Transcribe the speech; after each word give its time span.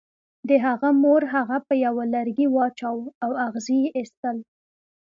د 0.49 0.51
هغه 0.65 0.89
مور 1.03 1.21
هغه 1.35 1.57
په 1.67 1.73
یوه 1.85 2.03
لرګي 2.13 2.47
واچاو 2.55 2.99
او 3.23 3.31
اغزي 3.47 3.77
یې 3.85 3.89
ایستل 3.97 4.37